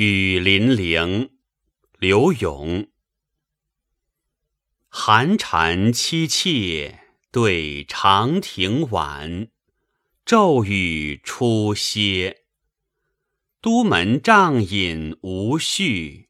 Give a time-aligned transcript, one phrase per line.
[0.00, 1.30] 雨霖铃，
[1.98, 2.86] 刘永。
[4.88, 7.00] 寒蝉凄切
[7.32, 9.48] 对长亭晚，
[10.24, 12.44] 骤雨初歇。
[13.60, 16.28] 都门帐饮无绪，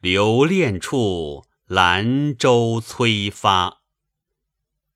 [0.00, 3.82] 留恋处兰舟催发。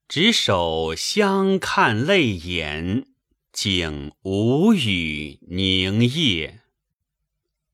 [0.08, 3.08] 执手相看泪眼，
[3.52, 6.60] 竟无语凝噎。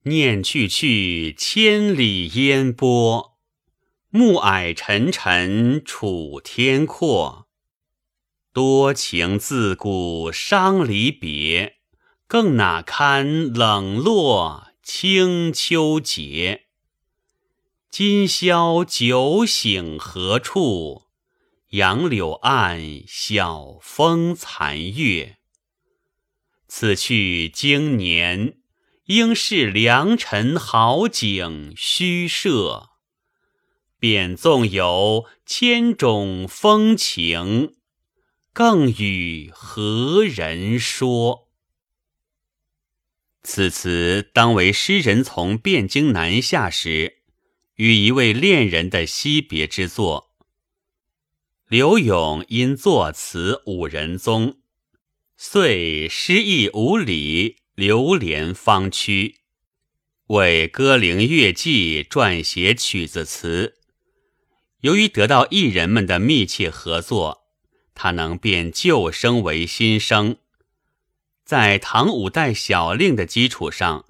[0.05, 3.37] 念去去，千里烟波；
[4.11, 7.47] 暮霭沉沉，楚天阔。
[8.53, 11.77] 多情自古伤离别，
[12.27, 16.65] 更那堪冷落清秋节？
[17.89, 21.05] 今宵酒醒何处？
[21.69, 25.37] 杨柳岸，晓风残月。
[26.67, 28.62] 此去经年。
[29.07, 32.91] 应是良辰好景虚设，
[33.99, 37.75] 便纵有千种风情，
[38.53, 41.49] 更与何人说？
[43.43, 47.23] 此词当为诗人从汴京南下时，
[47.75, 50.33] 与一位恋人的惜别之作。
[51.67, 54.61] 刘永因作词五人宗，
[55.37, 57.62] 遂诗意无礼。
[57.83, 59.41] 流连芳区，
[60.29, 63.75] 为《歌陵乐伎》撰写曲子词。
[64.83, 67.49] 由于得到艺人们的密切合作，
[67.93, 70.37] 他能变旧声为新声，
[71.45, 74.07] 在唐五代小令的基础上，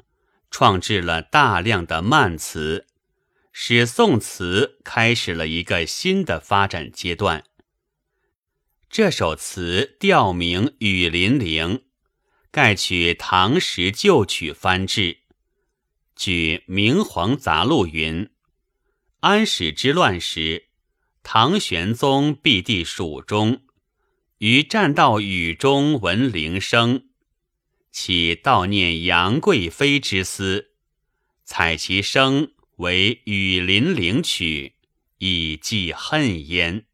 [0.50, 2.86] 创制了大量的慢词，
[3.52, 7.44] 使宋词开始了一个新的发展阶段。
[8.90, 11.78] 这首词调名《雨霖铃》。
[12.52, 15.20] 盖取唐时旧曲翻制。
[16.14, 18.28] 据《明皇杂录》云：
[19.20, 20.66] 安史之乱时，
[21.22, 23.62] 唐玄宗避地蜀中，
[24.36, 27.06] 于栈道雨中闻铃声，
[27.90, 30.72] 起悼念杨贵妃之思，
[31.44, 34.74] 采其声为《雨霖铃曲》，
[35.16, 36.84] 以寄恨焉。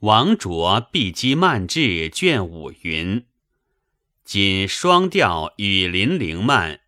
[0.00, 3.24] 王卓《碧鸡漫志》卷五云。
[4.24, 6.80] 今双调雨霖铃慢，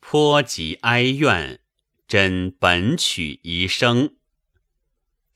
[0.00, 1.60] 颇极哀怨，
[2.08, 4.16] 真本曲遗声。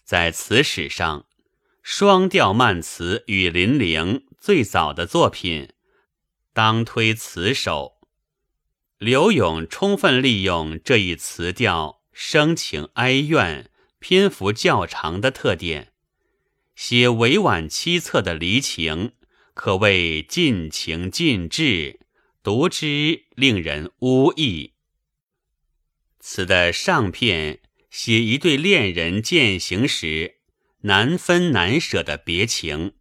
[0.05, 1.27] 在词史上，
[1.83, 5.71] 双调慢词雨霖铃最早的作品，
[6.53, 8.01] 当推词首。
[8.99, 13.71] 柳永充分利用这一词调声情哀怨、
[14.01, 15.93] 篇幅较长的特点，
[16.75, 19.13] 写委婉凄恻的离情。
[19.59, 21.99] 可谓尽情尽致，
[22.45, 24.75] 读之令人呜意。
[26.21, 27.59] 词的上片
[27.91, 30.37] 写一对恋人渐行时
[30.83, 32.93] 难分难舍的别情，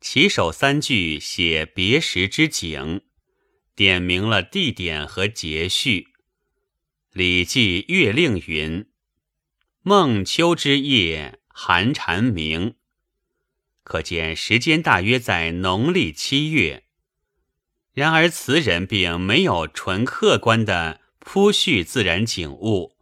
[0.00, 3.02] 起首三句写别时之景，
[3.76, 6.00] 点明了地点和节序。
[7.12, 8.86] 《礼记·月令》云
[9.84, 12.76] ：“孟秋之夜，寒蝉鸣。”
[13.88, 16.84] 可见时间大约在农历七月。
[17.94, 22.98] 然而词人并没有纯客观的铺叙自然景物，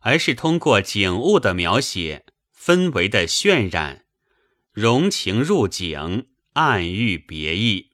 [0.00, 4.06] 而是通过景物的描写、氛围的渲染，
[4.72, 7.92] 融情入景，暗喻别意。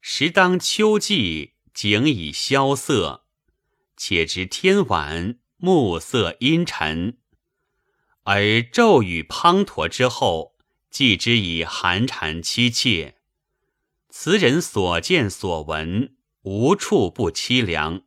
[0.00, 3.26] 时当秋季，景已萧瑟，
[3.96, 7.18] 且知天晚，暮色阴沉，
[8.24, 10.49] 而骤雨滂沱之后。
[10.90, 13.14] 记之以寒蝉凄切，
[14.08, 18.02] 词人所见所闻，无处不凄凉。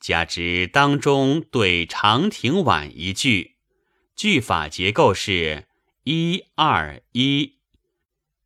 [0.00, 3.56] 加之当中对长亭晚一句，
[4.16, 5.68] 句法结构是
[6.02, 7.60] 一二一，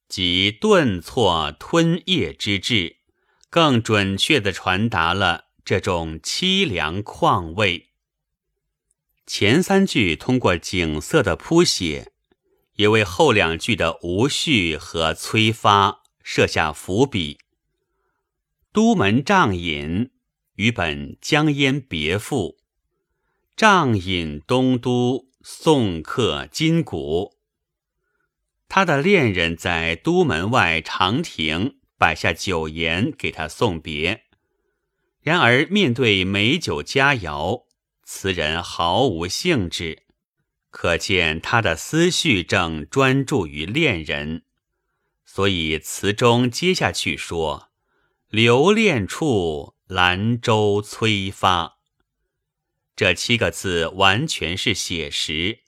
[0.06, 2.98] 即顿挫吞咽之志，
[3.48, 7.88] 更准确地传达了这种凄凉况味。
[9.26, 12.13] 前三句通过景色的铺写。
[12.74, 17.38] 也为后两句的无序和催发设下伏笔。
[18.72, 20.10] 都门帐饮
[20.56, 22.56] 与本江淹别赋，
[23.56, 27.34] 帐饮东都送客金谷。
[28.68, 34.24] 他的恋人在都门外长亭摆下酒筵给他送别，
[35.20, 37.66] 然而面对美酒佳肴，
[38.02, 40.03] 词人毫无兴致。
[40.74, 44.42] 可见他的思绪正专注于恋人，
[45.24, 47.70] 所以词中接下去说
[48.28, 51.78] ：“留恋处，兰州催发。
[52.96, 55.60] 这七个字完全是写实，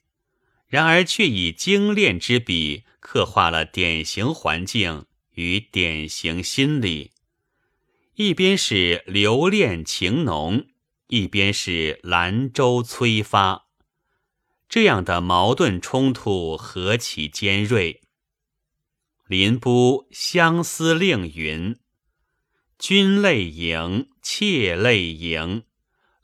[0.67, 5.05] 然而却以精炼之笔刻画了典型环境
[5.35, 7.13] 与典型心理。
[8.15, 10.67] 一边是留恋情浓，
[11.07, 13.66] 一边是兰州催发，
[14.69, 18.01] 这样的矛盾冲突何其尖锐！
[19.27, 21.77] 林波相思令云
[22.77, 25.63] ：“君泪盈，妾泪盈，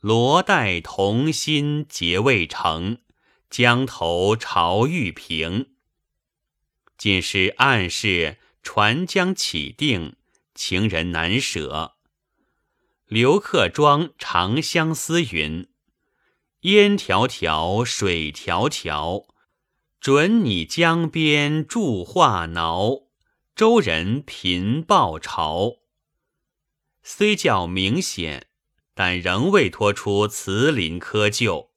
[0.00, 2.98] 罗带同心结未成，
[3.48, 5.70] 江头潮欲平。”
[6.96, 10.16] 仅是暗示船将起定。
[10.56, 11.96] 情人难舍，
[13.06, 15.66] 刘克庄《长相思》云
[16.64, 19.26] ：“烟迢迢，水迢迢，
[20.00, 23.02] 准你江边住话挠。
[23.54, 25.72] 周人频报朝。”
[27.04, 28.46] 虽较明显，
[28.94, 31.68] 但仍未脱出词林窠臼。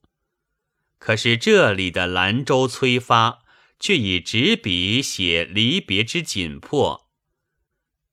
[0.98, 3.40] 可是这里的兰州催发，
[3.78, 7.10] 却以纸笔写离别之紧迫。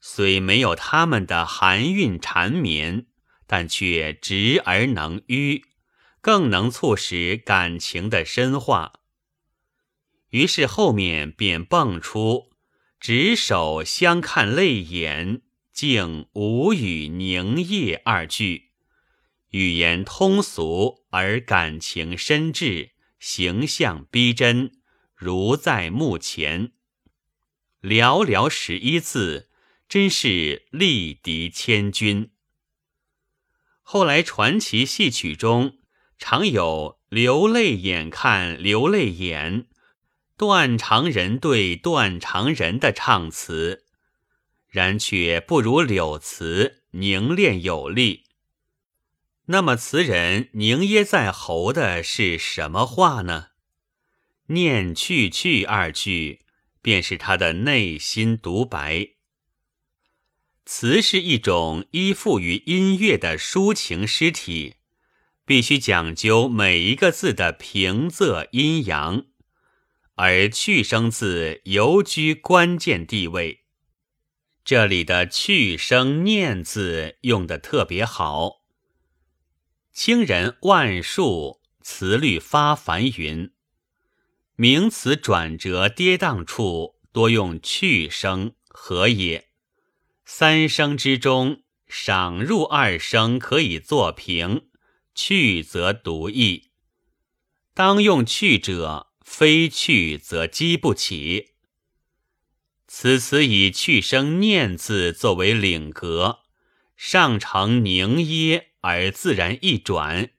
[0.00, 3.06] 虽没有他们的含韵缠绵，
[3.46, 5.62] 但却直而能迂，
[6.24, 8.94] 更能促使感情的深化。
[10.30, 12.50] 于是后面便蹦出
[12.98, 18.70] “执手相看泪眼，竟无语凝噎”二句，
[19.50, 24.80] 语言通俗而感情深挚，形象逼真，
[25.14, 26.72] 如在目前。
[27.82, 29.50] 寥寥十一字。
[29.86, 32.30] 真是力敌千军。
[33.82, 35.78] 后来传奇戏曲中
[36.18, 39.66] 常有流泪眼看流泪眼，
[40.36, 43.84] 断肠人对断肠人的唱词，
[44.68, 48.24] 然却不如柳词凝练有力。
[49.46, 53.48] 那么词人凝噎在喉的是什么话呢？
[54.46, 56.40] 念去去二句，
[56.80, 59.10] 便是他的内心独白。
[60.64, 64.76] 词是一种依附于音乐的抒情诗体，
[65.46, 69.26] 必须讲究每一个字的平仄阴阳，
[70.14, 73.64] 而去声字尤居关键地位。
[74.64, 78.62] 这里的去声念字用的特别好。
[79.92, 83.52] 清人万数词律发繁云，
[84.56, 89.50] 名词转折跌宕处多用去声，何也？
[90.24, 94.68] 三声之中，赏入二声可以作平，
[95.14, 96.70] 去则独异。
[97.72, 101.50] 当用去者，非去则激不起。
[102.86, 106.40] 此词以去声念字作为领格，
[106.96, 110.30] 上承凝噎而自然一转，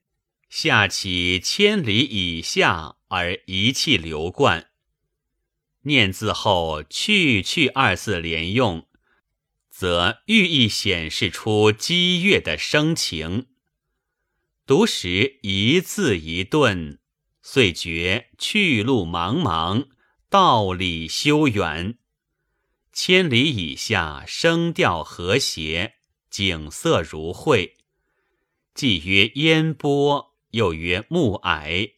[0.50, 4.70] 下起千里以下而一气流贯。
[5.82, 8.88] 念字后去去二字连用。
[9.70, 13.48] 则寓意显示出激越的声情，
[14.68, 16.98] 读时一字一顿，
[17.44, 19.90] 遂觉去路茫茫，
[20.28, 22.00] 道理修远。
[22.92, 25.98] 千里以下，声调和谐，
[26.32, 27.76] 景色如绘，
[28.74, 31.92] 既曰烟波，又曰暮霭，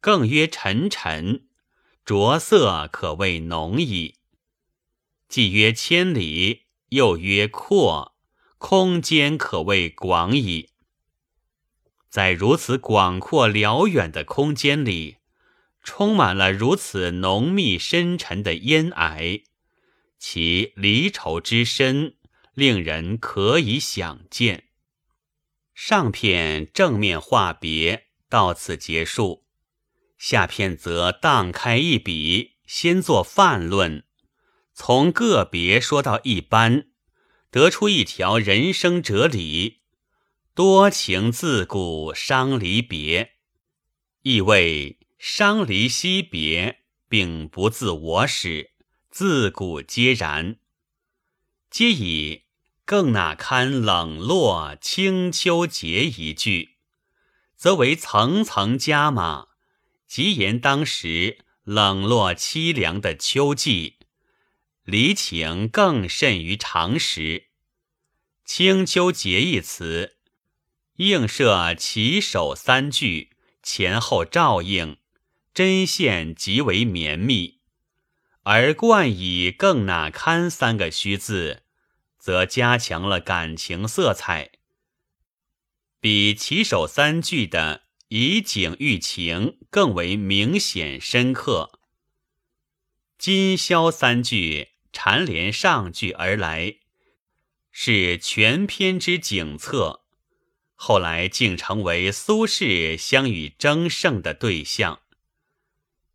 [0.00, 1.48] 更曰沉沉，
[2.04, 4.18] 着色可谓浓矣。
[5.28, 6.62] 既曰千里。
[6.92, 8.14] 又曰阔，
[8.58, 10.71] 空间可谓广矣。
[12.12, 15.16] 在如此广阔辽远的空间里，
[15.82, 19.44] 充满了如此浓密深沉的烟霭，
[20.18, 22.16] 其离愁之深，
[22.52, 24.64] 令人可以想见。
[25.74, 29.46] 上片正面话别到此结束，
[30.18, 34.04] 下片则荡开一笔，先做泛论。
[34.74, 36.88] 从个别说到一般，
[37.50, 39.80] 得出一条人生哲理：
[40.54, 43.36] 多情自古伤离别，
[44.20, 48.72] 意味伤离惜别，并不自我始，
[49.08, 50.58] 自古皆然。
[51.70, 52.42] 皆以
[52.84, 56.76] 更哪堪冷落清秋节一句，
[57.56, 59.46] 则为层层加码，
[60.06, 64.00] 即言当时冷落凄凉的秋季。
[64.84, 67.22] 离情更甚于常时，
[68.44, 70.11] 《清秋节》一词
[70.96, 73.30] 映射起首三句，
[73.62, 74.98] 前后照应，
[75.54, 77.60] 针线极为绵密；
[78.42, 81.62] 而冠以更哪堪三个虚字，
[82.18, 84.50] 则加强了感情色彩，
[85.98, 91.80] 比起首三句的以景喻情更为明显深刻。
[93.16, 96.76] 今宵三句缠连上句而来，
[97.70, 100.01] 是全篇之景策。
[100.84, 104.98] 后来竟成为苏轼相与争胜的对象。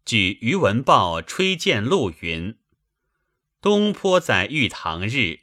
[0.04, 2.58] 据余文豹《吹荐录》云
[3.62, 5.40] ：“东坡在玉堂日，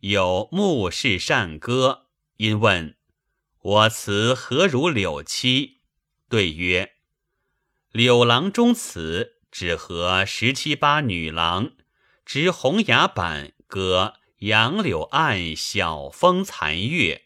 [0.00, 2.06] 有目视善歌，
[2.38, 2.96] 因问
[3.60, 5.82] 我词何如柳七？
[6.28, 6.94] 对曰：
[7.92, 11.70] 柳郎中词只合十七八女郎，
[12.26, 17.20] 执红牙板歌杨柳岸晓风残月。”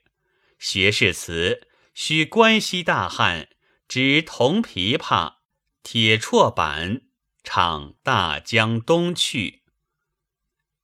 [0.59, 3.49] 学士词须关西大汉
[3.87, 5.37] 执铜琵琶、
[5.83, 7.03] 铁绰板
[7.43, 9.63] 唱大江东去。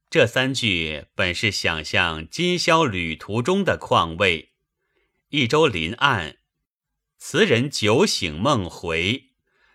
[0.09, 4.53] 这三句本是想象今宵旅途中的况味。
[5.31, 6.39] 一舟临岸，
[7.19, 9.33] 词人酒醒梦回，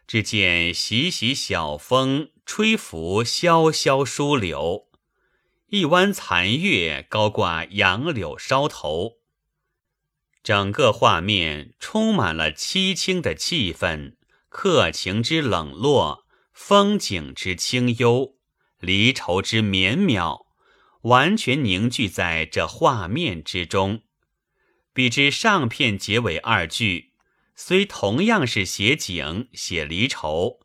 [0.08, 4.88] 只见习习小风吹拂潇潇疏柳，
[5.68, 9.19] 一弯残月高挂杨柳梢头。
[10.50, 14.16] 整个画面充满了凄清的气氛，
[14.50, 18.34] 客情之冷落，风景之清幽，
[18.80, 20.48] 离愁之绵渺，
[21.04, 24.02] 完全凝聚在这画面之中。
[24.92, 27.12] 比之上片结尾二句，
[27.56, 30.62] 虽同样是写景、写离愁，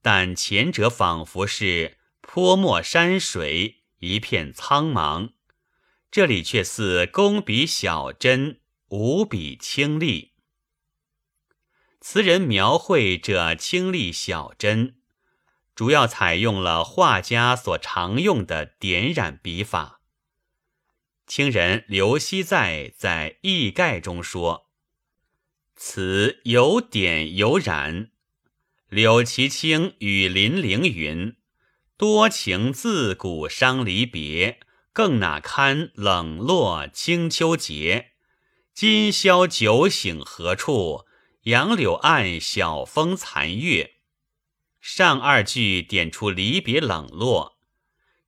[0.00, 5.32] 但前者仿佛是泼墨山水，一片苍茫；
[6.10, 8.60] 这里却似工笔小针。
[8.90, 10.32] 无比清丽，
[12.00, 14.96] 词人描绘这清丽小针，
[15.74, 20.00] 主要采用了画家所常用的点染笔法。
[21.26, 24.70] 清人刘熙载在《艺概》中说
[25.76, 28.10] ：“此有点有染。”
[28.88, 31.36] 柳其清与林陵云
[31.98, 34.60] ：“多情自古伤离别，
[34.94, 38.12] 更哪堪冷落清秋节。”
[38.80, 41.04] 今宵酒醒何处？
[41.42, 43.94] 杨柳岸，晓风残月。
[44.80, 47.58] 上二句点出离别冷落，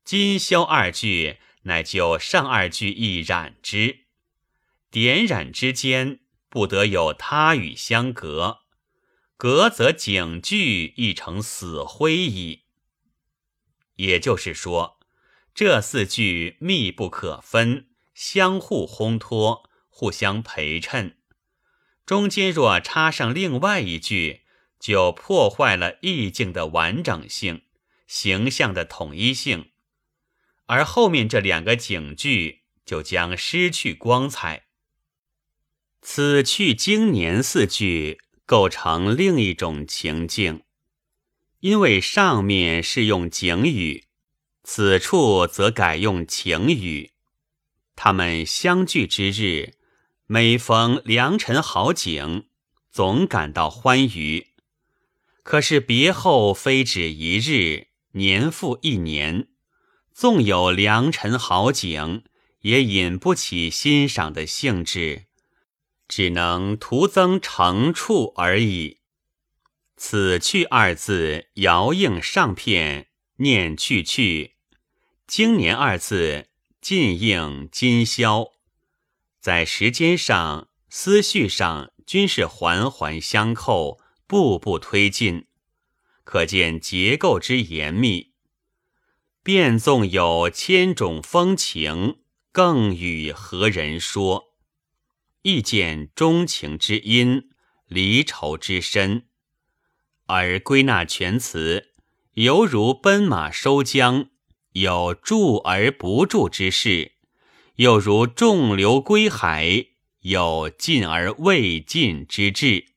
[0.05, 4.07] 今宵二句乃就上二句一染之，
[4.91, 8.63] 点染之间不得有他语相隔，
[9.37, 12.63] 隔则景句亦成死灰矣。
[13.95, 14.99] 也就是说，
[15.55, 19.70] 这四句密不可分，相互烘托。
[20.01, 21.19] 互相陪衬，
[22.07, 24.45] 中间若插上另外一句，
[24.79, 27.65] 就破坏了意境的完整性、
[28.07, 29.73] 形象的统一性，
[30.65, 34.69] 而后面这两个景句就将失去光彩。
[36.01, 40.63] 此去经年四句构成另一种情境，
[41.59, 44.07] 因为上面是用景语，
[44.65, 47.11] 此处则改用情语，
[47.95, 49.75] 他们相聚之日。
[50.33, 52.45] 每逢良辰好景，
[52.89, 54.47] 总感到欢愉。
[55.43, 59.49] 可是别后非止一日，年复一年，
[60.15, 62.23] 纵有良辰好景，
[62.61, 65.25] 也引不起欣赏的兴致，
[66.07, 68.99] 只能徒增成处而已。
[69.97, 73.09] 此去二字遥应上片，
[73.39, 74.53] 念去去；
[75.27, 76.47] 经年二字
[76.81, 78.53] 尽应今宵。
[79.41, 85.47] 在时间上、思绪上均是环环相扣、步步推进，
[86.25, 88.35] 可见结构之严密。
[89.43, 92.19] 便纵有千种风情，
[92.53, 94.53] 更与何人说？
[95.41, 97.49] 亦见钟情之阴，
[97.87, 99.27] 离愁之深。
[100.27, 101.93] 而归纳全词，
[102.35, 104.29] 犹如奔马收缰，
[104.73, 107.13] 有住而不住之势。
[107.81, 109.87] 又如众流归海，
[110.21, 112.89] 有尽而未尽之志。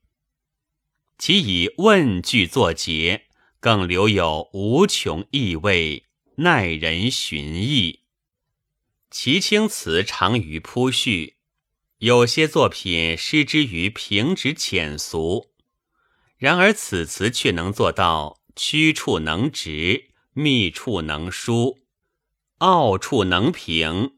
[1.18, 3.28] 其以问句作结，
[3.62, 6.04] 更留有无穷意味，
[6.36, 8.00] 耐人寻绎。
[9.10, 11.38] 其清词长于铺叙，
[12.00, 15.52] 有些作品失之于平直浅俗。
[16.36, 21.80] 然而此词却能做到曲处能直，密处能疏，
[22.58, 24.18] 奥处能平。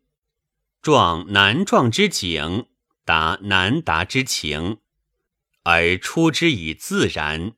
[0.86, 2.68] 壮难壮之景，
[3.04, 4.78] 达难达之情，
[5.64, 7.54] 而出之以自然。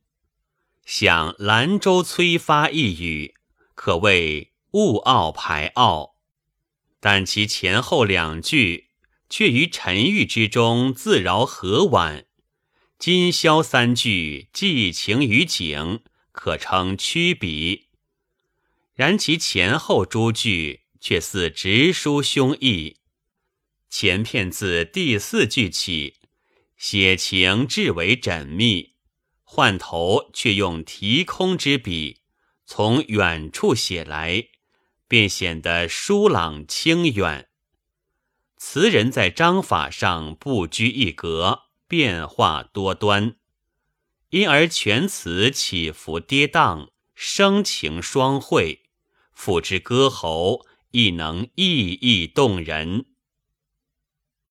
[0.86, 3.36] 像兰州催发一语，
[3.76, 6.16] 可谓物傲排傲，
[7.02, 8.92] 但其前后两句
[9.30, 12.28] 却于沉郁之中自饶和婉。
[12.98, 17.90] 今宵三句寄情于景，可称曲笔。
[18.94, 22.96] 然其前后诸句却似直抒胸臆。
[24.00, 26.18] 前片自第四句起，
[26.78, 28.94] 写情至为缜密，
[29.42, 32.20] 换头却用提空之笔，
[32.64, 34.50] 从远处写来。
[35.08, 37.50] 便显得疏朗清远。
[38.58, 43.36] 词人在章法上不拘一格，变化多端，
[44.30, 48.84] 因而全词起伏跌宕，声情双汇，
[49.34, 53.08] 赋之歌喉亦能意意动人。